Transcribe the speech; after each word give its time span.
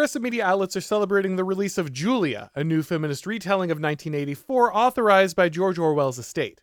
progressive 0.00 0.22
media 0.22 0.42
outlets 0.42 0.74
are 0.74 0.80
celebrating 0.80 1.36
the 1.36 1.44
release 1.44 1.76
of 1.76 1.92
Julia, 1.92 2.50
a 2.54 2.64
new 2.64 2.82
feminist 2.82 3.26
retelling 3.26 3.70
of 3.70 3.76
1984 3.76 4.74
authorized 4.74 5.36
by 5.36 5.50
George 5.50 5.78
Orwell's 5.78 6.18
estate. 6.18 6.62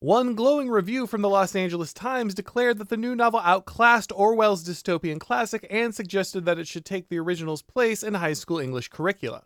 One 0.00 0.34
glowing 0.34 0.70
review 0.70 1.06
from 1.06 1.20
the 1.20 1.28
Los 1.28 1.54
Angeles 1.54 1.92
Times 1.92 2.32
declared 2.32 2.78
that 2.78 2.88
the 2.88 2.96
new 2.96 3.14
novel 3.14 3.40
outclassed 3.40 4.12
Orwell's 4.12 4.66
dystopian 4.66 5.20
classic 5.20 5.66
and 5.68 5.94
suggested 5.94 6.46
that 6.46 6.58
it 6.58 6.66
should 6.66 6.86
take 6.86 7.10
the 7.10 7.18
original's 7.18 7.60
place 7.60 8.02
in 8.02 8.14
high 8.14 8.32
school 8.32 8.58
English 8.58 8.88
curricula. 8.88 9.42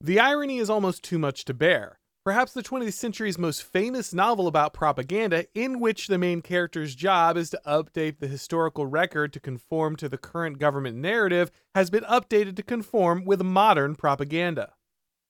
The 0.00 0.18
irony 0.18 0.56
is 0.56 0.70
almost 0.70 1.04
too 1.04 1.18
much 1.18 1.44
to 1.44 1.52
bear. 1.52 1.99
Perhaps 2.22 2.52
the 2.52 2.62
20th 2.62 2.92
century's 2.92 3.38
most 3.38 3.62
famous 3.62 4.12
novel 4.12 4.46
about 4.46 4.74
propaganda, 4.74 5.46
in 5.54 5.80
which 5.80 6.06
the 6.06 6.18
main 6.18 6.42
character's 6.42 6.94
job 6.94 7.38
is 7.38 7.48
to 7.48 7.60
update 7.66 8.18
the 8.18 8.26
historical 8.26 8.84
record 8.84 9.32
to 9.32 9.40
conform 9.40 9.96
to 9.96 10.06
the 10.06 10.18
current 10.18 10.58
government 10.58 10.98
narrative, 10.98 11.50
has 11.74 11.88
been 11.88 12.04
updated 12.04 12.56
to 12.56 12.62
conform 12.62 13.24
with 13.24 13.42
modern 13.42 13.94
propaganda. 13.94 14.74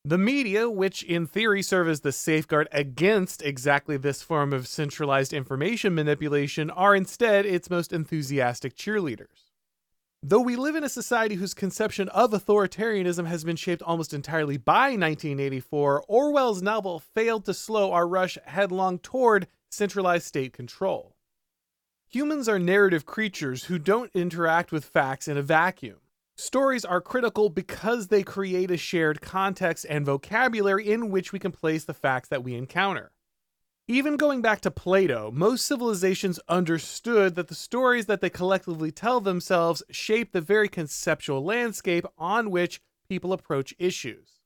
The 0.05 0.19
media, 0.19 0.69
which 0.69 1.05
in 1.05 1.29
theory 1.29 1.63
serve 1.63 1.89
as 1.89 2.01
the 2.01 2.11
safeguard 2.11 2.67
against 2.73 3.41
exactly 3.41 3.97
this 3.97 4.23
form 4.23 4.53
of 4.53 4.67
centralized 4.67 5.33
information 5.33 5.95
manipulation, 5.95 6.71
are 6.71 6.97
instead 6.97 7.47
its 7.47 7.71
most 7.71 7.93
enthusiastic 7.93 8.75
cheerleaders. 8.75 9.50
Though 10.23 10.43
we 10.43 10.55
live 10.55 10.77
in 10.77 10.85
a 10.85 10.89
society 10.91 11.37
whose 11.37 11.55
conception 11.55 12.11
of 12.11 12.33
authoritarianism 12.33 13.27
has 13.27 13.43
been 13.43 13.57
shaped 13.57 13.81
almost 13.81 14.13
entirely 14.13 14.59
by 14.59 14.91
1984, 14.91 16.05
Orwell's 16.07 16.61
novel 16.61 16.99
failed 16.99 17.47
to 17.47 17.55
slow 17.55 17.93
our 17.93 18.07
rush 18.07 18.37
headlong 18.45 18.99
toward 18.99 19.47
centralized 19.71 20.27
state 20.27 20.53
control. 20.53 21.17
Humans 22.11 22.51
are 22.51 22.59
narrative 22.59 23.07
creatures 23.07 23.65
who 23.65 23.79
don't 23.79 24.11
interact 24.13 24.73
with 24.73 24.85
facts 24.85 25.27
in 25.27 25.39
a 25.39 25.43
vacuum. 25.43 26.01
Stories 26.37 26.85
are 26.85 27.01
critical 27.01 27.49
because 27.49 28.09
they 28.09 28.23
create 28.23 28.71
a 28.71 28.77
shared 28.77 29.23
context 29.23 29.87
and 29.89 30.05
vocabulary 30.05 30.91
in 30.91 31.09
which 31.09 31.33
we 31.33 31.39
can 31.39 31.53
place 31.53 31.85
the 31.85 31.95
facts 31.95 32.29
that 32.29 32.45
we 32.45 32.55
encounter. 32.55 33.11
Even 33.91 34.17
going 34.17 34.41
back 34.41 34.61
to 34.61 34.71
Plato, 34.71 35.33
most 35.33 35.67
civilizations 35.67 36.39
understood 36.49 37.35
that 37.35 37.49
the 37.49 37.57
stories 37.57 38.07
that 38.07 38.21
they 38.21 38.31
collectively 38.31 38.93
tell 38.93 39.21
themselves 39.21 39.83
shape 39.91 40.31
the 40.31 40.41
very 40.41 40.69
conceptual 40.69 41.45
landscape 41.45 42.07
on 42.17 42.53
which 42.53 42.81
people 43.09 43.33
approach 43.33 43.75
issues. 43.81 44.39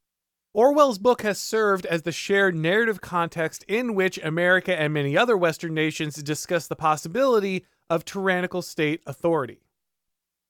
Orwell's 0.54 0.98
book 0.98 1.20
has 1.20 1.38
served 1.38 1.84
as 1.84 2.00
the 2.00 2.10
shared 2.10 2.56
narrative 2.56 3.02
context 3.02 3.66
in 3.68 3.94
which 3.94 4.18
America 4.24 4.74
and 4.80 4.94
many 4.94 5.14
other 5.14 5.36
Western 5.36 5.74
nations 5.74 6.14
discuss 6.22 6.66
the 6.66 6.74
possibility 6.74 7.66
of 7.90 8.06
tyrannical 8.06 8.62
state 8.62 9.02
authority. 9.04 9.60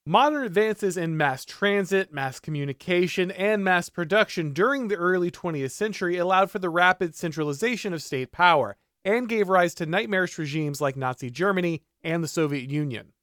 Modern 0.05 0.45
advances 0.45 0.95
in 0.95 1.17
mass 1.17 1.43
transit, 1.43 2.13
mass 2.13 2.39
communication, 2.39 3.29
and 3.31 3.61
mass 3.61 3.89
production 3.89 4.53
during 4.53 4.87
the 4.87 4.95
early 4.95 5.31
20th 5.31 5.71
century 5.71 6.15
allowed 6.15 6.49
for 6.49 6.59
the 6.59 6.69
rapid 6.69 7.13
centralization 7.13 7.91
of 7.91 8.01
state 8.01 8.31
power, 8.31 8.77
and 9.05 9.29
gave 9.29 9.47
rise 9.47 9.73
to 9.75 9.85
nightmarish 9.85 10.37
regimes 10.37 10.81
like 10.81 10.97
Nazi 10.97 11.29
Germany 11.29 11.83
and 12.03 12.21
the 12.21 12.27
Soviet 12.27 12.69
Union. 12.69 13.13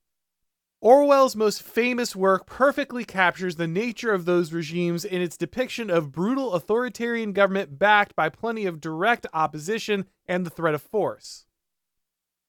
Orwell's 0.80 1.36
most 1.36 1.62
famous 1.62 2.16
work 2.16 2.44
perfectly 2.46 3.04
captures 3.04 3.54
the 3.54 3.68
nature 3.68 4.12
of 4.12 4.24
those 4.24 4.52
regimes 4.52 5.04
in 5.04 5.22
its 5.22 5.36
depiction 5.36 5.90
of 5.90 6.10
brutal 6.10 6.54
authoritarian 6.54 7.32
government 7.32 7.78
backed 7.78 8.16
by 8.16 8.28
plenty 8.28 8.66
of 8.66 8.80
direct 8.80 9.26
opposition 9.32 10.06
and 10.26 10.44
the 10.44 10.50
threat 10.50 10.74
of 10.74 10.82
force. 10.82 11.46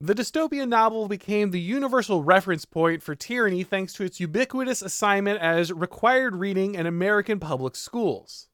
The 0.01 0.15
dystopian 0.15 0.67
novel 0.67 1.07
became 1.07 1.51
the 1.51 1.61
universal 1.61 2.23
reference 2.23 2.65
point 2.65 3.03
for 3.03 3.13
tyranny 3.13 3.63
thanks 3.63 3.93
to 3.93 4.03
its 4.03 4.19
ubiquitous 4.19 4.81
assignment 4.81 5.39
as 5.39 5.71
required 5.71 6.35
reading 6.35 6.75
in 6.75 6.87
American 6.87 7.39
public 7.39 7.75
schools. 7.75 8.49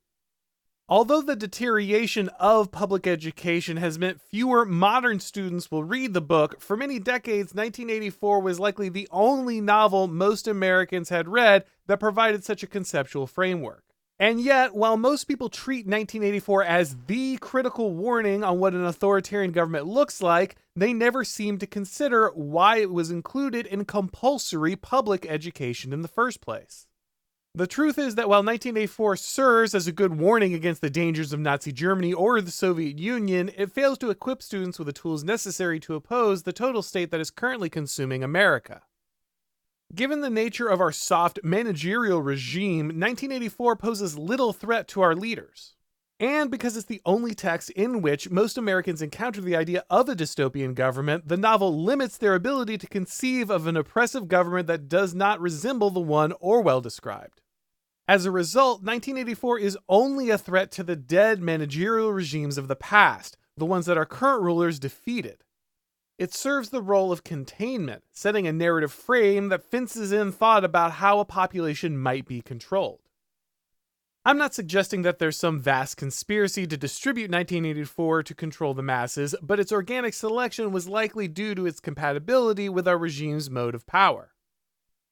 Although 0.91 1.21
the 1.21 1.35
deterioration 1.35 2.29
of 2.39 2.71
public 2.71 3.05
education 3.05 3.77
has 3.77 3.99
meant 3.99 4.19
fewer 4.19 4.65
modern 4.65 5.19
students 5.19 5.69
will 5.69 5.83
read 5.83 6.15
the 6.15 6.19
book, 6.19 6.59
for 6.59 6.75
many 6.75 6.97
decades, 6.97 7.53
1984 7.53 8.41
was 8.41 8.59
likely 8.59 8.89
the 8.89 9.07
only 9.11 9.61
novel 9.61 10.07
most 10.07 10.47
Americans 10.47 11.09
had 11.09 11.27
read 11.27 11.65
that 11.85 11.99
provided 11.99 12.43
such 12.43 12.63
a 12.63 12.67
conceptual 12.67 13.27
framework. 13.27 13.83
And 14.17 14.41
yet, 14.41 14.73
while 14.73 14.97
most 14.97 15.25
people 15.25 15.47
treat 15.47 15.85
1984 15.85 16.63
as 16.63 16.97
the 17.05 17.37
critical 17.37 17.93
warning 17.93 18.43
on 18.43 18.57
what 18.57 18.73
an 18.73 18.83
authoritarian 18.83 19.51
government 19.51 19.85
looks 19.85 20.23
like, 20.23 20.55
they 20.75 20.91
never 20.91 21.23
seem 21.23 21.59
to 21.59 21.67
consider 21.67 22.29
why 22.33 22.77
it 22.77 22.89
was 22.89 23.11
included 23.11 23.67
in 23.67 23.85
compulsory 23.85 24.75
public 24.75 25.27
education 25.29 25.93
in 25.93 26.01
the 26.01 26.07
first 26.07 26.41
place. 26.41 26.87
The 27.59 27.67
truth 27.67 27.97
is 27.97 28.15
that 28.15 28.29
while 28.29 28.39
1984 28.39 29.17
serves 29.17 29.75
as 29.75 29.85
a 29.85 29.91
good 29.91 30.17
warning 30.17 30.53
against 30.53 30.79
the 30.79 30.89
dangers 30.89 31.33
of 31.33 31.41
Nazi 31.41 31.73
Germany 31.73 32.13
or 32.13 32.39
the 32.39 32.51
Soviet 32.51 32.97
Union, 32.97 33.51
it 33.57 33.73
fails 33.73 33.97
to 33.97 34.09
equip 34.09 34.41
students 34.41 34.79
with 34.79 34.85
the 34.85 34.93
tools 34.93 35.25
necessary 35.25 35.77
to 35.81 35.95
oppose 35.95 36.43
the 36.43 36.53
total 36.53 36.81
state 36.81 37.11
that 37.11 37.19
is 37.19 37.29
currently 37.29 37.69
consuming 37.69 38.23
America. 38.23 38.83
Given 39.93 40.21
the 40.21 40.29
nature 40.29 40.69
of 40.69 40.79
our 40.79 40.93
soft 40.93 41.41
managerial 41.43 42.21
regime, 42.21 42.85
1984 42.97 43.75
poses 43.75 44.17
little 44.17 44.53
threat 44.53 44.87
to 44.87 45.01
our 45.01 45.13
leaders. 45.13 45.75
And 46.17 46.49
because 46.49 46.77
it's 46.77 46.85
the 46.85 47.01
only 47.05 47.35
text 47.35 47.71
in 47.71 48.01
which 48.01 48.29
most 48.29 48.57
Americans 48.57 49.01
encounter 49.01 49.41
the 49.41 49.57
idea 49.57 49.83
of 49.89 50.07
a 50.07 50.15
dystopian 50.15 50.75
government, 50.75 51.27
the 51.27 51.35
novel 51.35 51.83
limits 51.83 52.17
their 52.17 52.35
ability 52.35 52.77
to 52.77 52.87
conceive 52.87 53.49
of 53.49 53.67
an 53.67 53.75
oppressive 53.75 54.29
government 54.29 54.67
that 54.67 54.87
does 54.87 55.13
not 55.13 55.41
resemble 55.41 55.89
the 55.89 55.99
one 55.99 56.31
Orwell 56.39 56.79
described. 56.79 57.41
As 58.09 58.25
a 58.25 58.31
result, 58.31 58.81
1984 58.81 59.59
is 59.59 59.77
only 59.87 60.31
a 60.31 60.37
threat 60.39 60.71
to 60.71 60.83
the 60.83 60.95
dead 60.95 61.43
managerial 61.43 62.11
regimes 62.11 62.57
of 62.57 62.67
the 62.67 62.75
past, 62.75 63.37
the 63.55 63.67
ones 63.67 63.85
that 63.85 63.99
our 63.99 64.05
current 64.07 64.41
rulers 64.41 64.79
defeated. 64.79 65.43
It 66.17 66.33
serves 66.33 66.71
the 66.71 66.81
role 66.81 67.11
of 67.11 67.23
containment, 67.23 68.01
setting 68.11 68.47
a 68.47 68.51
narrative 68.51 68.91
frame 68.91 69.49
that 69.49 69.69
fences 69.69 70.11
in 70.11 70.31
thought 70.31 70.65
about 70.65 70.93
how 70.93 71.19
a 71.19 71.23
population 71.23 71.99
might 71.99 72.27
be 72.27 72.41
controlled. 72.41 73.01
I'm 74.25 74.39
not 74.39 74.55
suggesting 74.55 75.03
that 75.03 75.19
there's 75.19 75.37
some 75.37 75.59
vast 75.59 75.95
conspiracy 75.95 76.65
to 76.65 76.77
distribute 76.77 77.29
1984 77.29 78.23
to 78.23 78.33
control 78.33 78.73
the 78.73 78.81
masses, 78.81 79.35
but 79.39 79.59
its 79.59 79.71
organic 79.71 80.15
selection 80.15 80.71
was 80.71 80.89
likely 80.89 81.27
due 81.27 81.53
to 81.53 81.67
its 81.67 81.79
compatibility 81.79 82.69
with 82.69 82.87
our 82.87 82.97
regime's 82.97 83.51
mode 83.51 83.75
of 83.75 83.85
power. 83.85 84.31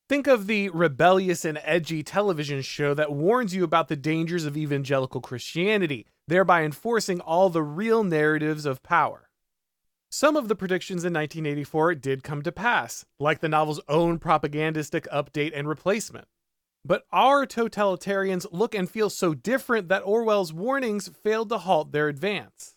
Think 0.10 0.26
of 0.26 0.48
the 0.48 0.70
rebellious 0.70 1.44
and 1.44 1.60
edgy 1.64 2.02
television 2.02 2.62
show 2.62 2.94
that 2.94 3.12
warns 3.12 3.54
you 3.54 3.66
about 3.66 3.90
the 3.90 3.98
dangers 3.98 4.46
of 4.46 4.56
evangelical 4.56 5.20
Christianity, 5.20 6.06
thereby 6.30 6.64
enforcing 6.64 7.20
all 7.20 7.50
the 7.50 7.62
real 7.62 8.06
narratives 8.06 8.66
of 8.66 8.82
power. 8.82 9.30
Some 10.10 10.38
of 10.38 10.48
the 10.48 10.56
predictions 10.56 11.04
in 11.04 11.12
1984 11.12 11.96
did 11.96 12.24
come 12.24 12.42
to 12.44 12.54
pass, 12.54 13.04
like 13.20 13.42
the 13.42 13.50
novel's 13.50 13.82
own 13.90 14.18
propagandistic 14.18 15.06
update 15.12 15.52
and 15.54 15.68
replacement. 15.68 16.30
But 16.86 17.04
our 17.12 17.46
totalitarians 17.46 18.48
look 18.50 18.74
and 18.74 18.90
feel 18.90 19.10
so 19.10 19.34
different 19.34 19.90
that 19.90 20.04
Orwell's 20.04 20.54
warnings 20.54 21.10
failed 21.22 21.50
to 21.50 21.58
halt 21.58 21.92
their 21.92 22.08
advance. 22.08 22.77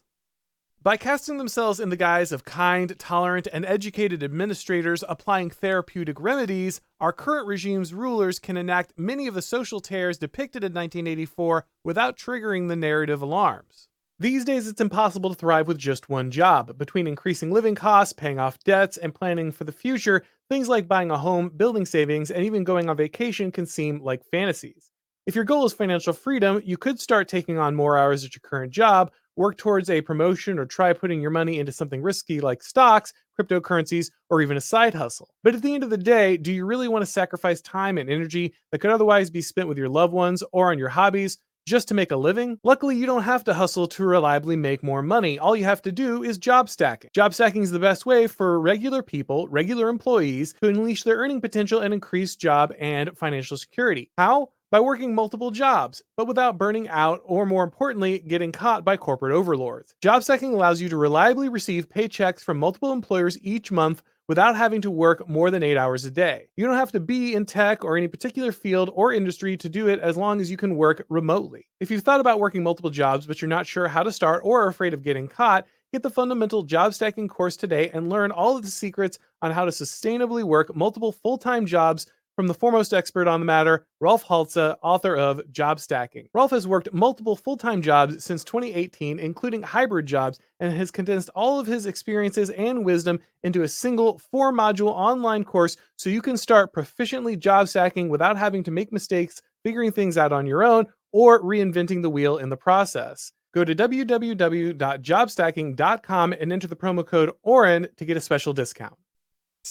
By 0.83 0.97
casting 0.97 1.37
themselves 1.37 1.79
in 1.79 1.91
the 1.91 1.97
guise 1.97 2.33
of 2.33 2.47
kind, 2.47 2.99
tolerant, 2.99 3.47
and 3.53 3.67
educated 3.67 4.23
administrators 4.23 5.05
applying 5.07 5.51
therapeutic 5.51 6.19
remedies, 6.19 6.81
our 7.01 7.13
current 7.13 7.47
regime's 7.47 7.93
rulers 7.93 8.39
can 8.39 8.57
enact 8.57 8.95
many 8.97 9.27
of 9.27 9.35
the 9.35 9.43
social 9.43 9.81
tears 9.81 10.17
depicted 10.17 10.65
in 10.65 10.73
1984 10.73 11.67
without 11.85 12.17
triggering 12.17 12.69
the 12.69 12.77
narrative 12.77 13.21
alarms. 13.21 13.89
These 14.19 14.47
days, 14.47 14.69
it's 14.69 14.81
impossible 14.81 15.29
to 15.29 15.39
thrive 15.39 15.69
with 15.69 15.77
just 15.77 16.09
one 16.09 16.31
job. 16.31 16.79
Between 16.79 17.07
increasing 17.07 17.53
living 17.53 17.75
costs, 17.75 18.15
paying 18.15 18.39
off 18.39 18.59
debts, 18.65 18.97
and 18.97 19.15
planning 19.15 19.53
for 19.53 19.65
the 19.65 19.73
future, 19.73 20.25
things 20.49 20.67
like 20.67 20.89
buying 20.89 21.11
a 21.11 21.19
home, 21.19 21.51
building 21.55 21.85
savings, 21.85 22.31
and 22.31 22.43
even 22.43 22.65
going 22.65 22.89
on 22.89 22.97
vacation 22.97 23.53
can 23.53 23.67
seem 23.67 24.01
like 24.03 24.25
fantasies. 24.25 24.91
If 25.27 25.35
your 25.35 25.45
goal 25.45 25.67
is 25.67 25.75
financial 25.75 26.15
freedom, 26.15 26.63
you 26.65 26.79
could 26.79 26.99
start 26.99 27.29
taking 27.29 27.59
on 27.59 27.75
more 27.75 27.99
hours 27.99 28.25
at 28.25 28.35
your 28.35 28.41
current 28.43 28.73
job, 28.73 29.13
work 29.41 29.57
towards 29.57 29.89
a 29.89 30.03
promotion, 30.03 30.59
or 30.59 30.67
try 30.67 30.93
putting 30.93 31.23
your 31.23 31.31
money 31.31 31.59
into 31.59 31.73
something 31.73 32.03
risky 32.03 32.41
like 32.41 32.63
stocks, 32.63 33.13
cryptocurrencies, 33.41 34.11
or 34.29 34.43
even 34.43 34.59
a 34.59 34.61
side 34.61 34.93
hustle. 34.93 35.31
But 35.43 35.55
at 35.55 35.63
the 35.63 35.75
end 35.75 35.83
of 35.83 35.89
the 35.89 35.97
day, 35.97 36.37
do 36.37 36.53
you 36.53 36.67
really 36.67 36.89
want 36.89 37.03
to 37.03 37.11
sacrifice 37.11 37.63
time 37.63 37.97
and 37.97 38.11
energy 38.11 38.53
that 38.71 38.81
could 38.81 38.91
otherwise 38.91 39.31
be 39.31 39.41
spent 39.41 39.67
with 39.67 39.79
your 39.79 39.89
loved 39.89 40.13
ones 40.13 40.45
or 40.53 40.71
on 40.71 40.79
your 40.79 40.91
hobbies 40.91 41.39
just 41.67 41.89
to 41.89 41.95
make 41.95 42.13
a 42.13 42.17
living? 42.17 42.59
Luckily, 42.65 42.97
you 42.97 43.07
don't 43.07 43.23
have 43.23 43.43
to 43.45 43.55
hustle 43.55 43.89
to 43.89 44.05
reliably 44.05 44.57
make 44.57 44.83
more 44.83 45.03
money. 45.03 45.39
All 45.39 45.57
you 45.57 45.65
have 45.65 45.81
to 45.83 45.93
do 45.93 46.23
is 46.23 46.37
job 46.37 46.69
stacking. 46.69 47.11
Job 47.15 47.33
stacking 47.33 47.63
is 47.63 47.71
the 47.71 47.79
best 47.79 48.05
way 48.05 48.27
for 48.27 48.61
regular 48.61 49.03
people, 49.03 49.49
regular 49.49 49.89
employees, 49.89 50.55
to 50.63 50.69
unleash 50.69 51.03
their 51.03 51.17
earning 51.17 51.41
potential 51.41 51.81
and 51.81 51.95
increase 51.95 52.37
job 52.37 52.75
and 52.79 53.17
financial 53.17 53.57
security. 53.57 54.11
How? 54.19 54.51
By 54.71 54.81
working 54.81 55.15
multiple 55.15 55.51
jobs, 55.51 56.03
but 56.17 56.29
without 56.29 56.59
burning 56.59 56.89
out 56.89 57.21
or, 57.25 57.45
more 57.45 57.65
importantly, 57.65 58.21
getting 58.21 58.53
caught 58.53 58.85
by 58.85 58.97
corporate 58.97 59.35
overlords. 59.35 59.95
Job 60.01 60.23
stacking 60.23 60.55
allows 60.55 60.81
you 60.81 60.89
to 60.89 60.97
reliably 60.97 61.49
receive 61.49 61.89
paychecks 61.89 62.41
from 62.41 62.59
multiple 62.59 62.93
employers 62.93 63.39
each 63.43 63.73
month 63.73 64.03
without 64.29 64.55
having 64.55 64.81
to 64.81 64.93
work 64.93 65.29
more 65.29 65.51
than 65.51 65.65
eight 65.65 65.77
hours 65.77 66.05
a 66.05 66.11
day. 66.11 66.47
You 66.57 66.65
don't 66.65 66.77
have 66.77 66.93
to 66.93 67.01
be 67.01 67.35
in 67.35 67.45
tech 67.45 67.85
or 67.85 67.97
any 67.97 68.07
particular 68.07 68.53
field 68.53 68.89
or 68.95 69.13
industry 69.13 69.57
to 69.57 69.69
do 69.69 69.89
it 69.89 69.99
as 69.99 70.17
long 70.17 70.41
as 70.41 70.49
you 70.49 70.57
can 70.57 70.77
work 70.77 71.05
remotely. 71.09 71.67
If 71.81 71.91
you've 71.91 72.05
thought 72.05 72.21
about 72.21 72.39
working 72.39 72.63
multiple 72.63 72.91
jobs 72.91 73.27
but 73.27 73.43
you're 73.43 73.49
not 73.49 73.67
sure 73.67 73.89
how 73.89 74.05
to 74.05 74.13
start 74.13 74.43
or 74.45 74.63
are 74.63 74.69
afraid 74.69 74.95
of 74.95 75.03
getting 75.03 75.27
caught, 75.27 75.67
get 75.93 76.05
the 76.05 76.11
fundamental 76.11 76.63
job 76.63 76.95
stacking 76.95 77.27
course 77.27 77.57
today 77.57 77.91
and 77.93 78.09
learn 78.09 78.31
all 78.31 78.57
of 78.57 78.63
the 78.63 78.71
secrets 78.71 79.19
on 79.43 79.51
how 79.51 79.65
to 79.65 79.73
sustainably 79.73 80.45
work 80.45 80.77
multiple 80.77 81.11
full 81.11 81.37
time 81.37 81.67
jobs 81.67 82.07
from 82.41 82.47
the 82.47 82.55
foremost 82.55 82.95
expert 82.95 83.29
on 83.29 83.39
the 83.39 83.45
matter, 83.45 83.85
Rolf 84.01 84.23
Halse, 84.23 84.57
author 84.57 85.15
of 85.15 85.43
Job 85.53 85.79
Stacking. 85.79 86.27
Rolf 86.33 86.53
has 86.53 86.67
worked 86.67 86.91
multiple 86.91 87.37
full 87.37 87.59
time 87.59 87.83
jobs 87.83 88.25
since 88.25 88.45
2018, 88.45 89.19
including 89.19 89.61
hybrid 89.61 90.07
jobs, 90.07 90.39
and 90.59 90.73
has 90.73 90.91
condensed 90.91 91.29
all 91.35 91.61
of 91.61 91.67
his 91.67 91.85
experiences 91.85 92.49
and 92.49 92.83
wisdom 92.83 93.21
into 93.43 93.61
a 93.61 93.69
single 93.69 94.19
four 94.31 94.55
module 94.55 94.89
online 94.89 95.45
course 95.45 95.77
so 95.97 96.09
you 96.09 96.23
can 96.23 96.39
start 96.39 96.73
proficiently 96.73 97.39
job 97.39 97.69
stacking 97.69 98.09
without 98.09 98.39
having 98.39 98.65
to 98.65 98.71
make 98.71 98.91
mistakes, 98.91 99.43
figuring 99.63 99.93
things 99.93 100.17
out 100.17 100.33
on 100.33 100.47
your 100.47 100.65
own, 100.65 100.87
or 101.13 101.43
reinventing 101.43 102.01
the 102.01 102.09
wheel 102.09 102.39
in 102.39 102.49
the 102.49 102.57
process. 102.57 103.33
Go 103.53 103.67
to 103.67 103.75
www.jobstacking.com 103.75 106.33
and 106.33 106.53
enter 106.55 106.69
the 106.69 106.77
promo 106.77 107.07
code 107.07 107.33
AURON 107.45 107.89
to 107.99 108.07
get 108.07 108.17
a 108.17 108.21
special 108.23 108.55
discount. 108.55 108.97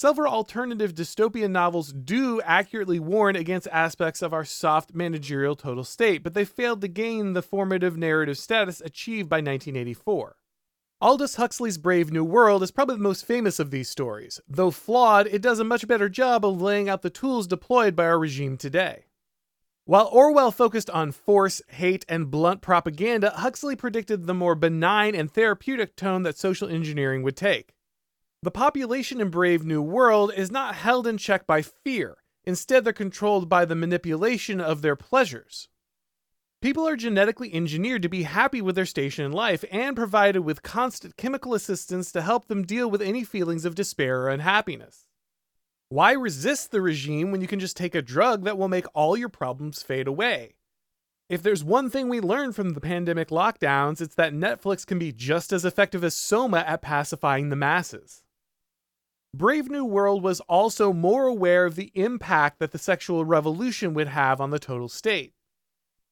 Several 0.00 0.32
alternative 0.32 0.94
dystopian 0.94 1.50
novels 1.50 1.92
do 1.92 2.40
accurately 2.40 2.98
warn 2.98 3.36
against 3.36 3.68
aspects 3.70 4.22
of 4.22 4.32
our 4.32 4.46
soft 4.46 4.94
managerial 4.94 5.54
total 5.54 5.84
state, 5.84 6.22
but 6.22 6.32
they 6.32 6.46
failed 6.46 6.80
to 6.80 6.88
gain 6.88 7.34
the 7.34 7.42
formative 7.42 7.98
narrative 7.98 8.38
status 8.38 8.80
achieved 8.80 9.28
by 9.28 9.42
1984. 9.42 10.36
Aldous 11.02 11.34
Huxley's 11.34 11.76
Brave 11.76 12.10
New 12.10 12.24
World 12.24 12.62
is 12.62 12.70
probably 12.70 12.96
the 12.96 13.02
most 13.02 13.26
famous 13.26 13.58
of 13.58 13.70
these 13.70 13.90
stories. 13.90 14.40
Though 14.48 14.70
flawed, 14.70 15.26
it 15.26 15.42
does 15.42 15.58
a 15.58 15.64
much 15.64 15.86
better 15.86 16.08
job 16.08 16.46
of 16.46 16.62
laying 16.62 16.88
out 16.88 17.02
the 17.02 17.10
tools 17.10 17.46
deployed 17.46 17.94
by 17.94 18.06
our 18.06 18.18
regime 18.18 18.56
today. 18.56 19.04
While 19.84 20.08
Orwell 20.10 20.50
focused 20.50 20.88
on 20.88 21.12
force, 21.12 21.60
hate, 21.68 22.06
and 22.08 22.30
blunt 22.30 22.62
propaganda, 22.62 23.34
Huxley 23.36 23.76
predicted 23.76 24.26
the 24.26 24.32
more 24.32 24.54
benign 24.54 25.14
and 25.14 25.30
therapeutic 25.30 25.94
tone 25.94 26.22
that 26.22 26.38
social 26.38 26.70
engineering 26.70 27.22
would 27.22 27.36
take. 27.36 27.74
The 28.42 28.50
population 28.50 29.20
in 29.20 29.28
Brave 29.28 29.66
New 29.66 29.82
World 29.82 30.32
is 30.34 30.50
not 30.50 30.74
held 30.74 31.06
in 31.06 31.18
check 31.18 31.46
by 31.46 31.60
fear. 31.60 32.16
Instead, 32.46 32.84
they're 32.84 32.92
controlled 32.94 33.50
by 33.50 33.66
the 33.66 33.74
manipulation 33.74 34.62
of 34.62 34.80
their 34.80 34.96
pleasures. 34.96 35.68
People 36.62 36.88
are 36.88 36.96
genetically 36.96 37.52
engineered 37.52 38.00
to 38.00 38.08
be 38.08 38.22
happy 38.22 38.62
with 38.62 38.76
their 38.76 38.86
station 38.86 39.26
in 39.26 39.32
life 39.32 39.62
and 39.70 39.94
provided 39.94 40.40
with 40.40 40.62
constant 40.62 41.18
chemical 41.18 41.52
assistance 41.52 42.10
to 42.12 42.22
help 42.22 42.46
them 42.46 42.64
deal 42.64 42.90
with 42.90 43.02
any 43.02 43.24
feelings 43.24 43.66
of 43.66 43.74
despair 43.74 44.22
or 44.22 44.30
unhappiness. 44.30 45.04
Why 45.90 46.12
resist 46.12 46.70
the 46.70 46.80
regime 46.80 47.32
when 47.32 47.42
you 47.42 47.46
can 47.46 47.60
just 47.60 47.76
take 47.76 47.94
a 47.94 48.00
drug 48.00 48.44
that 48.44 48.56
will 48.56 48.68
make 48.68 48.86
all 48.94 49.18
your 49.18 49.28
problems 49.28 49.82
fade 49.82 50.08
away? 50.08 50.54
If 51.28 51.42
there's 51.42 51.62
one 51.62 51.90
thing 51.90 52.08
we 52.08 52.20
learned 52.20 52.56
from 52.56 52.70
the 52.70 52.80
pandemic 52.80 53.28
lockdowns, 53.28 54.00
it's 54.00 54.14
that 54.14 54.32
Netflix 54.32 54.86
can 54.86 54.98
be 54.98 55.12
just 55.12 55.52
as 55.52 55.66
effective 55.66 56.02
as 56.02 56.16
Soma 56.16 56.64
at 56.66 56.80
pacifying 56.80 57.50
the 57.50 57.56
masses. 57.56 58.22
Brave 59.32 59.70
New 59.70 59.84
World 59.84 60.24
was 60.24 60.40
also 60.40 60.92
more 60.92 61.26
aware 61.26 61.64
of 61.64 61.76
the 61.76 61.92
impact 61.94 62.58
that 62.58 62.72
the 62.72 62.78
sexual 62.78 63.24
revolution 63.24 63.94
would 63.94 64.08
have 64.08 64.40
on 64.40 64.50
the 64.50 64.58
total 64.58 64.88
state. 64.88 65.34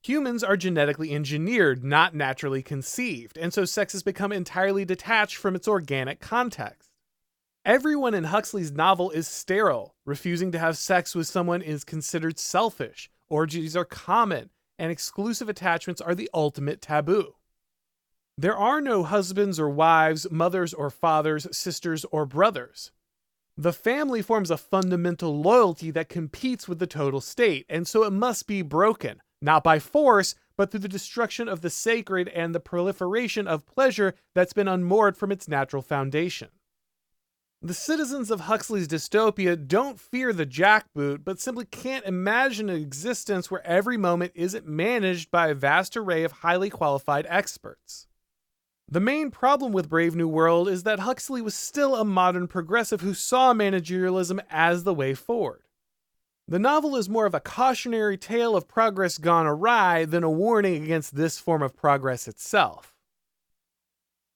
Humans 0.05 0.44
are 0.44 0.56
genetically 0.56 1.12
engineered, 1.12 1.82
not 1.82 2.15
naturally 2.15 2.62
conceived, 2.62 3.37
and 3.37 3.53
so 3.53 3.65
sex 3.65 3.93
has 3.93 4.05
become 4.05 4.31
entirely 4.31 4.85
detached 4.85 5.37
from 5.37 5.56
its 5.56 5.67
organic 5.67 6.20
context. 6.20 6.91
Everyone 7.65 8.15
in 8.15 8.25
Huxley's 8.25 8.70
novel 8.70 9.11
is 9.11 9.26
sterile. 9.26 9.97
Refusing 10.06 10.53
to 10.53 10.59
have 10.61 10.79
sex 10.79 11.17
with 11.17 11.26
someone 11.26 11.61
is 11.61 11.82
considered 11.82 12.38
selfish. 12.38 13.11
Orgies 13.29 13.76
are 13.76 13.85
common, 13.85 14.50
and 14.79 14.93
exclusive 14.93 15.49
attachments 15.49 16.00
are 16.00 16.14
the 16.14 16.31
ultimate 16.32 16.81
taboo. 16.81 17.35
There 18.38 18.56
are 18.56 18.81
no 18.81 19.03
husbands 19.03 19.59
or 19.59 19.69
wives, 19.69 20.31
mothers 20.31 20.73
or 20.73 20.88
fathers, 20.88 21.49
sisters 21.50 22.06
or 22.12 22.25
brothers. 22.25 22.93
The 23.61 23.73
family 23.73 24.23
forms 24.23 24.53
a 24.53 24.57
fundamental 24.57 25.43
loyalty 25.43 25.91
that 25.91 26.09
competes 26.09 26.69
with 26.69 26.79
the 26.79 26.87
total 26.87 27.21
state, 27.21 27.67
and 27.69 27.89
so 27.89 28.05
it 28.05 28.13
must 28.13 28.47
be 28.47 28.63
broken, 28.63 29.21
not 29.43 29.65
by 29.65 29.81
force, 29.81 30.37
but 30.57 30.71
through 30.71 30.81
the 30.81 30.89
destruction 30.89 31.49
of 31.49 31.61
the 31.61 31.69
sacred 31.69 32.29
and 32.29 32.55
the 32.55 32.61
proliferation 32.61 33.49
of 33.49 33.67
pleasure 33.67 34.15
that's 34.33 34.53
been 34.53 34.69
unmoored 34.69 35.17
from 35.17 35.33
its 35.33 35.49
natural 35.49 35.83
foundation. 35.83 36.51
The 37.61 37.75
citizens 37.75 38.31
of 38.31 38.43
Huxley's 38.43 38.87
dystopia 38.87 39.57
don't 39.67 39.99
fear 39.99 40.33
the 40.33 40.47
jackboot, 40.47 41.25
but 41.25 41.41
simply 41.41 41.65
can't 41.65 42.07
imagine 42.07 42.69
an 42.69 42.77
existence 42.77 43.51
where 43.51 43.67
every 43.67 43.97
moment 43.97 44.31
isn't 44.37 44.69
managed 44.69 45.33
by 45.33 45.49
a 45.49 45.55
vast 45.55 45.97
array 45.97 46.23
of 46.23 46.31
highly 46.31 46.71
qualified 46.71 47.27
experts. 47.29 48.08
The 48.90 49.00
main 49.00 49.31
problem 49.31 49.73
with 49.73 49.90
Brave 49.90 50.17
New 50.17 50.29
World 50.29 50.67
is 50.67 50.85
that 50.85 51.00
Huxley 51.00 51.43
was 51.43 51.55
still 51.55 51.94
a 51.94 52.06
modern 52.06 52.49
progressive 52.49 53.02
who 53.02 53.12
saw 53.12 53.52
managerialism 53.52 54.40
as 54.49 54.85
the 54.85 54.94
way 54.94 55.12
forward. 55.12 55.62
The 56.46 56.58
novel 56.58 56.96
is 56.96 57.11
more 57.11 57.26
of 57.26 57.35
a 57.35 57.40
cautionary 57.40 58.17
tale 58.17 58.56
of 58.56 58.67
progress 58.67 59.19
gone 59.19 59.46
awry 59.46 60.06
than 60.06 60.25
a 60.25 60.31
warning 60.31 60.82
against 60.82 61.14
this 61.14 61.38
form 61.38 61.61
of 61.61 61.76
progress 61.76 62.26
itself. 62.26 62.94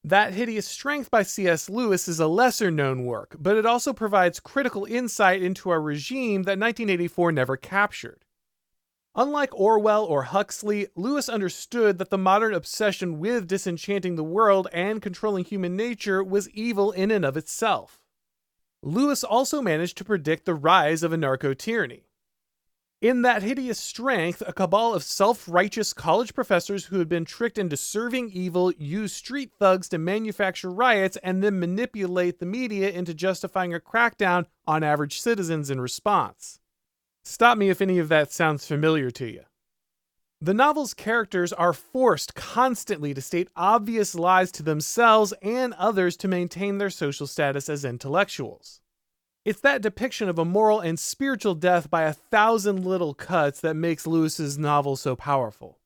That 0.05 0.35
Hideous 0.35 0.69
Strength 0.69 1.11
by 1.11 1.23
C.S. 1.23 1.71
Lewis 1.71 2.07
is 2.07 2.21
a 2.21 2.27
lesser 2.27 2.71
known 2.71 3.07
work, 3.07 3.37
but 3.39 3.57
it 3.57 3.65
also 3.65 3.95
provides 3.95 4.39
critical 4.39 4.85
insight 4.85 5.43
into 5.43 5.73
a 5.73 5.81
regime 5.81 6.43
that 6.43 6.59
1984 6.59 7.33
never 7.33 7.57
captured. 7.57 8.23
Unlike 9.15 9.51
Orwell 9.53 10.05
or 10.07 10.23
Huxley, 10.23 10.89
Lewis 10.97 11.29
understood 11.29 11.99
that 11.99 12.09
the 12.09 12.17
modern 12.17 12.55
obsession 12.55 13.19
with 13.19 13.47
disenchanting 13.47 14.17
the 14.17 14.25
world 14.25 14.69
and 14.73 15.03
controlling 15.03 15.45
human 15.45 15.77
nature 15.77 16.25
was 16.25 16.49
evil 16.51 16.93
in 16.93 17.11
and 17.11 17.25
of 17.25 17.37
itself. 17.37 18.01
Lewis 18.83 19.23
also 19.23 19.61
managed 19.61 19.99
to 19.99 20.05
predict 20.05 20.47
the 20.47 20.55
rise 20.55 21.03
of 21.03 21.13
anarcho 21.13 21.57
tyranny. 21.57 22.05
In 23.03 23.23
that 23.23 23.43
hideous 23.43 23.79
strength, 23.79 24.43
a 24.47 24.53
cabal 24.53 24.95
of 24.95 25.03
self 25.03 25.47
righteous 25.47 25.93
college 25.93 26.35
professors 26.35 26.87
who 26.87 26.99
had 26.99 27.09
been 27.09 27.25
tricked 27.25 27.59
into 27.59 27.77
serving 27.77 28.31
evil 28.31 28.73
use 28.79 29.13
street 29.13 29.51
thugs 29.59 29.89
to 29.91 29.99
manufacture 29.99 30.71
riots 30.71 31.19
and 31.19 31.43
then 31.43 31.61
manipulate 31.61 32.39
the 32.39 32.47
media 32.47 32.91
into 32.91 33.13
justifying 33.13 33.75
a 33.75 33.81
crackdown 33.81 34.47
on 34.67 34.83
average 34.83 35.21
citizens 35.21 35.69
in 35.69 35.81
response. 35.81 36.61
Stop 37.25 37.57
me 37.57 37.71
if 37.71 37.81
any 37.81 37.99
of 37.99 38.09
that 38.09 38.33
sounds 38.33 38.67
familiar 38.67 39.11
to 39.13 39.31
you. 39.31 39.43
The 40.41 40.55
novel's 40.55 40.93
characters 40.93 41.53
are 41.53 41.73
forced 41.73 42.35
constantly 42.35 43.15
to 43.15 43.23
state 43.23 43.49
obvious 43.55 44.17
lies 44.17 44.51
to 44.53 44.65
themselves 44.65 45.33
and 45.41 45.73
others 45.75 46.17
to 46.17 46.27
maintain 46.27 46.79
their 46.79 46.91
social 46.91 47.29
status 47.29 47.69
as 47.69 47.85
intellectuals. 47.85 48.81
It's 49.45 49.61
that 49.61 49.83
depiction 49.83 50.29
of 50.29 50.41
a 50.41 50.45
moral 50.45 50.81
and 50.81 50.99
spiritual 50.99 51.55
death 51.55 51.89
by 51.91 52.03
a 52.03 52.13
thousand 52.13 52.85
little 52.85 53.15
cuts 53.15 53.61
that 53.61 53.75
makes 53.75 54.07
Lewis's 54.07 54.59
novel 54.59 54.97
so 54.97 55.15
powerful. 55.15 55.79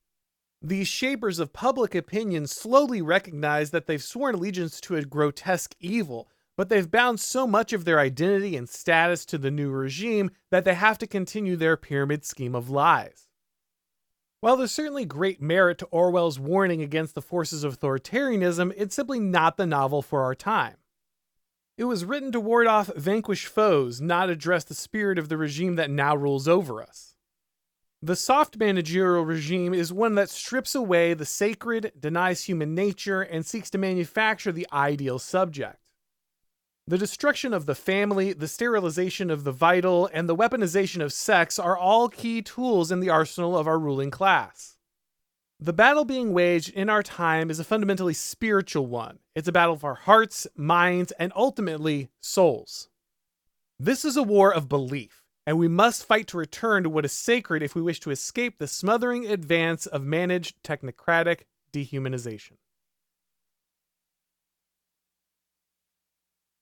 These 0.62 0.88
shapers 0.88 1.38
of 1.38 1.52
public 1.52 1.94
opinion 1.94 2.46
slowly 2.46 3.02
recognize 3.02 3.72
that 3.72 3.86
they've 3.86 4.02
sworn 4.02 4.34
allegiance 4.34 4.80
to 4.82 4.96
a 4.96 5.02
grotesque 5.02 5.74
evil 5.80 6.28
but 6.56 6.68
they've 6.68 6.90
bound 6.90 7.20
so 7.20 7.46
much 7.46 7.72
of 7.72 7.84
their 7.84 8.00
identity 8.00 8.56
and 8.56 8.68
status 8.68 9.24
to 9.26 9.38
the 9.38 9.50
new 9.50 9.70
regime 9.70 10.30
that 10.50 10.64
they 10.64 10.74
have 10.74 10.98
to 10.98 11.06
continue 11.06 11.56
their 11.56 11.76
pyramid 11.76 12.24
scheme 12.24 12.54
of 12.54 12.70
lies. 12.70 13.28
While 14.40 14.56
there's 14.56 14.72
certainly 14.72 15.04
great 15.04 15.40
merit 15.40 15.78
to 15.78 15.86
Orwell's 15.86 16.38
warning 16.38 16.82
against 16.82 17.14
the 17.14 17.22
forces 17.22 17.64
of 17.64 17.78
authoritarianism, 17.78 18.72
it's 18.76 18.94
simply 18.94 19.18
not 19.18 19.56
the 19.56 19.66
novel 19.66 20.02
for 20.02 20.22
our 20.22 20.34
time. 20.34 20.76
It 21.76 21.84
was 21.84 22.04
written 22.04 22.32
to 22.32 22.40
ward 22.40 22.66
off 22.66 22.90
vanquished 22.94 23.48
foes, 23.48 24.00
not 24.00 24.30
address 24.30 24.64
the 24.64 24.74
spirit 24.74 25.18
of 25.18 25.28
the 25.28 25.36
regime 25.36 25.76
that 25.76 25.90
now 25.90 26.16
rules 26.16 26.48
over 26.48 26.82
us. 26.82 27.16
The 28.00 28.16
soft 28.16 28.56
managerial 28.56 29.24
regime 29.24 29.74
is 29.74 29.92
one 29.92 30.14
that 30.14 30.30
strips 30.30 30.74
away 30.74 31.12
the 31.12 31.26
sacred, 31.26 31.92
denies 31.98 32.44
human 32.44 32.74
nature, 32.74 33.22
and 33.22 33.44
seeks 33.44 33.68
to 33.70 33.78
manufacture 33.78 34.52
the 34.52 34.66
ideal 34.72 35.18
subject. 35.18 35.80
The 36.88 36.98
destruction 36.98 37.52
of 37.52 37.66
the 37.66 37.74
family, 37.74 38.32
the 38.32 38.46
sterilization 38.46 39.28
of 39.28 39.42
the 39.42 39.50
vital, 39.50 40.08
and 40.12 40.28
the 40.28 40.36
weaponization 40.36 41.02
of 41.02 41.12
sex 41.12 41.58
are 41.58 41.76
all 41.76 42.08
key 42.08 42.42
tools 42.42 42.92
in 42.92 43.00
the 43.00 43.10
arsenal 43.10 43.58
of 43.58 43.66
our 43.66 43.76
ruling 43.76 44.12
class. 44.12 44.76
The 45.58 45.72
battle 45.72 46.04
being 46.04 46.32
waged 46.32 46.72
in 46.72 46.88
our 46.88 47.02
time 47.02 47.50
is 47.50 47.58
a 47.58 47.64
fundamentally 47.64 48.14
spiritual 48.14 48.86
one. 48.86 49.18
It's 49.34 49.48
a 49.48 49.52
battle 49.52 49.74
for 49.74 49.96
hearts, 49.96 50.46
minds, 50.54 51.10
and 51.18 51.32
ultimately 51.34 52.10
souls. 52.20 52.88
This 53.80 54.04
is 54.04 54.16
a 54.16 54.22
war 54.22 54.54
of 54.54 54.68
belief, 54.68 55.24
and 55.44 55.58
we 55.58 55.66
must 55.66 56.06
fight 56.06 56.28
to 56.28 56.38
return 56.38 56.84
to 56.84 56.88
what 56.88 57.04
is 57.04 57.12
sacred 57.12 57.64
if 57.64 57.74
we 57.74 57.82
wish 57.82 57.98
to 58.00 58.12
escape 58.12 58.58
the 58.58 58.68
smothering 58.68 59.26
advance 59.26 59.86
of 59.86 60.04
managed 60.04 60.62
technocratic 60.62 61.40
dehumanization. 61.72 62.58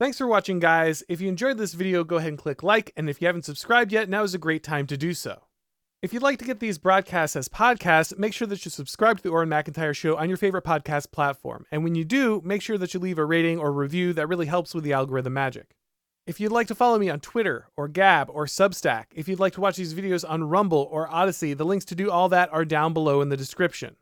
Thanks 0.00 0.18
for 0.18 0.26
watching, 0.26 0.58
guys. 0.58 1.04
If 1.08 1.20
you 1.20 1.28
enjoyed 1.28 1.56
this 1.56 1.72
video, 1.72 2.02
go 2.02 2.16
ahead 2.16 2.30
and 2.30 2.38
click 2.38 2.64
like, 2.64 2.92
and 2.96 3.08
if 3.08 3.20
you 3.20 3.28
haven't 3.28 3.44
subscribed 3.44 3.92
yet, 3.92 4.08
now 4.08 4.24
is 4.24 4.34
a 4.34 4.38
great 4.38 4.64
time 4.64 4.88
to 4.88 4.96
do 4.96 5.14
so. 5.14 5.44
If 6.02 6.12
you'd 6.12 6.22
like 6.22 6.40
to 6.40 6.44
get 6.44 6.58
these 6.58 6.78
broadcasts 6.78 7.36
as 7.36 7.48
podcasts, 7.48 8.18
make 8.18 8.32
sure 8.32 8.48
that 8.48 8.64
you 8.64 8.72
subscribe 8.72 9.18
to 9.18 9.22
the 9.22 9.30
Auron 9.30 9.48
MacIntyre 9.48 9.94
Show 9.94 10.16
on 10.16 10.28
your 10.28 10.36
favorite 10.36 10.64
podcast 10.64 11.12
platform. 11.12 11.64
And 11.70 11.84
when 11.84 11.94
you 11.94 12.04
do, 12.04 12.42
make 12.44 12.60
sure 12.60 12.76
that 12.76 12.92
you 12.92 12.98
leave 12.98 13.18
a 13.18 13.24
rating 13.24 13.60
or 13.60 13.72
review 13.72 14.12
that 14.14 14.26
really 14.26 14.46
helps 14.46 14.74
with 14.74 14.82
the 14.82 14.92
algorithm 14.92 15.34
magic. 15.34 15.76
If 16.26 16.40
you'd 16.40 16.50
like 16.50 16.66
to 16.68 16.74
follow 16.74 16.98
me 16.98 17.08
on 17.08 17.20
Twitter 17.20 17.68
or 17.76 17.86
Gab 17.86 18.28
or 18.30 18.46
Substack, 18.46 19.04
if 19.14 19.28
you'd 19.28 19.38
like 19.38 19.52
to 19.52 19.60
watch 19.60 19.76
these 19.76 19.94
videos 19.94 20.28
on 20.28 20.42
Rumble 20.42 20.88
or 20.90 21.08
Odysee, 21.08 21.54
the 21.54 21.64
links 21.64 21.84
to 21.84 21.94
do 21.94 22.10
all 22.10 22.28
that 22.30 22.52
are 22.52 22.64
down 22.64 22.94
below 22.94 23.20
in 23.20 23.28
the 23.28 23.36
description. 23.36 23.94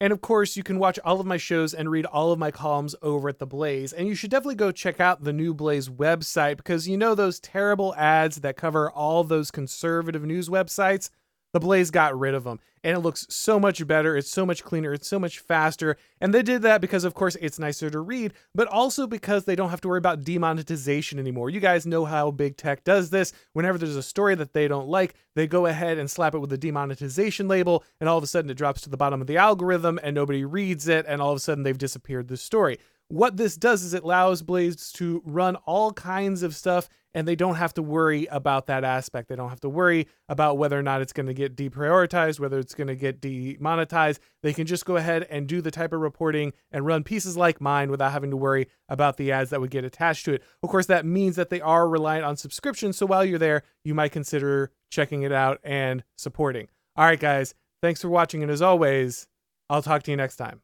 And 0.00 0.12
of 0.12 0.20
course, 0.20 0.56
you 0.56 0.62
can 0.62 0.78
watch 0.78 0.98
all 1.04 1.20
of 1.20 1.26
my 1.26 1.36
shows 1.36 1.74
and 1.74 1.90
read 1.90 2.06
all 2.06 2.30
of 2.30 2.38
my 2.38 2.52
columns 2.52 2.94
over 3.02 3.28
at 3.28 3.40
The 3.40 3.46
Blaze. 3.46 3.92
And 3.92 4.06
you 4.06 4.14
should 4.14 4.30
definitely 4.30 4.54
go 4.54 4.70
check 4.70 5.00
out 5.00 5.24
the 5.24 5.32
new 5.32 5.52
Blaze 5.52 5.88
website 5.88 6.56
because 6.56 6.86
you 6.86 6.96
know 6.96 7.16
those 7.16 7.40
terrible 7.40 7.94
ads 7.96 8.36
that 8.42 8.56
cover 8.56 8.90
all 8.90 9.24
those 9.24 9.50
conservative 9.50 10.24
news 10.24 10.48
websites? 10.48 11.10
The 11.52 11.60
Blaze 11.60 11.90
got 11.90 12.18
rid 12.18 12.34
of 12.34 12.44
them, 12.44 12.60
and 12.84 12.94
it 12.94 13.00
looks 13.00 13.26
so 13.30 13.58
much 13.58 13.86
better. 13.86 14.16
It's 14.16 14.30
so 14.30 14.44
much 14.44 14.62
cleaner. 14.62 14.92
It's 14.92 15.08
so 15.08 15.18
much 15.18 15.38
faster. 15.38 15.96
And 16.20 16.34
they 16.34 16.42
did 16.42 16.60
that 16.62 16.80
because, 16.82 17.04
of 17.04 17.14
course, 17.14 17.36
it's 17.40 17.58
nicer 17.58 17.88
to 17.88 18.00
read, 18.00 18.34
but 18.54 18.68
also 18.68 19.06
because 19.06 19.44
they 19.44 19.56
don't 19.56 19.70
have 19.70 19.80
to 19.80 19.88
worry 19.88 19.98
about 19.98 20.24
demonetization 20.24 21.18
anymore. 21.18 21.48
You 21.48 21.60
guys 21.60 21.86
know 21.86 22.04
how 22.04 22.30
big 22.30 22.58
tech 22.58 22.84
does 22.84 23.08
this. 23.08 23.32
Whenever 23.54 23.78
there's 23.78 23.96
a 23.96 24.02
story 24.02 24.34
that 24.34 24.52
they 24.52 24.68
don't 24.68 24.88
like, 24.88 25.14
they 25.34 25.46
go 25.46 25.64
ahead 25.64 25.96
and 25.96 26.10
slap 26.10 26.34
it 26.34 26.38
with 26.38 26.52
a 26.52 26.58
demonetization 26.58 27.48
label, 27.48 27.82
and 27.98 28.08
all 28.08 28.18
of 28.18 28.24
a 28.24 28.26
sudden 28.26 28.50
it 28.50 28.58
drops 28.58 28.82
to 28.82 28.90
the 28.90 28.96
bottom 28.98 29.20
of 29.20 29.26
the 29.26 29.38
algorithm, 29.38 29.98
and 30.02 30.14
nobody 30.14 30.44
reads 30.44 30.86
it, 30.86 31.06
and 31.08 31.22
all 31.22 31.30
of 31.30 31.36
a 31.36 31.40
sudden 31.40 31.64
they've 31.64 31.78
disappeared 31.78 32.28
the 32.28 32.36
story. 32.36 32.78
What 33.08 33.38
this 33.38 33.56
does 33.56 33.84
is 33.84 33.94
it 33.94 34.02
allows 34.02 34.42
Blaze 34.42 34.92
to 34.92 35.22
run 35.24 35.56
all 35.56 35.94
kinds 35.94 36.42
of 36.42 36.54
stuff 36.54 36.90
and 37.18 37.26
they 37.26 37.34
don't 37.34 37.56
have 37.56 37.74
to 37.74 37.82
worry 37.82 38.26
about 38.26 38.66
that 38.66 38.84
aspect. 38.84 39.28
They 39.28 39.34
don't 39.34 39.48
have 39.48 39.58
to 39.62 39.68
worry 39.68 40.06
about 40.28 40.56
whether 40.56 40.78
or 40.78 40.84
not 40.84 41.02
it's 41.02 41.12
going 41.12 41.26
to 41.26 41.34
get 41.34 41.56
deprioritized, 41.56 42.38
whether 42.38 42.60
it's 42.60 42.76
going 42.76 42.86
to 42.86 42.94
get 42.94 43.20
demonetized. 43.20 44.20
They 44.44 44.52
can 44.52 44.68
just 44.68 44.84
go 44.84 44.94
ahead 44.94 45.26
and 45.28 45.48
do 45.48 45.60
the 45.60 45.72
type 45.72 45.92
of 45.92 46.00
reporting 46.00 46.52
and 46.70 46.86
run 46.86 47.02
pieces 47.02 47.36
like 47.36 47.60
mine 47.60 47.90
without 47.90 48.12
having 48.12 48.30
to 48.30 48.36
worry 48.36 48.68
about 48.88 49.16
the 49.16 49.32
ads 49.32 49.50
that 49.50 49.60
would 49.60 49.72
get 49.72 49.82
attached 49.82 50.26
to 50.26 50.34
it. 50.34 50.44
Of 50.62 50.68
course, 50.68 50.86
that 50.86 51.04
means 51.04 51.34
that 51.34 51.50
they 51.50 51.60
are 51.60 51.88
reliant 51.88 52.24
on 52.24 52.36
subscription. 52.36 52.92
So 52.92 53.04
while 53.04 53.24
you're 53.24 53.36
there, 53.36 53.64
you 53.82 53.94
might 53.94 54.12
consider 54.12 54.70
checking 54.88 55.22
it 55.22 55.32
out 55.32 55.58
and 55.64 56.04
supporting. 56.16 56.68
All 56.94 57.04
right, 57.04 57.18
guys, 57.18 57.52
thanks 57.82 58.00
for 58.00 58.10
watching. 58.10 58.44
And 58.44 58.52
as 58.52 58.62
always, 58.62 59.26
I'll 59.68 59.82
talk 59.82 60.04
to 60.04 60.12
you 60.12 60.16
next 60.16 60.36
time. 60.36 60.60